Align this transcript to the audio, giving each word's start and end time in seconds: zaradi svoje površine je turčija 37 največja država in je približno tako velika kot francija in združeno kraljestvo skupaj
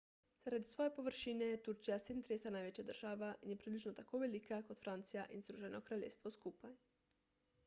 zaradi 0.43 0.69
svoje 0.69 0.93
površine 0.95 1.49
je 1.49 1.59
turčija 1.67 1.97
37 2.05 2.49
največja 2.57 2.85
država 2.87 3.31
in 3.41 3.53
je 3.55 3.59
približno 3.65 3.95
tako 4.01 4.23
velika 4.25 4.61
kot 4.71 4.83
francija 4.87 5.29
in 5.37 5.49
združeno 5.51 5.85
kraljestvo 5.93 6.35
skupaj 6.41 6.77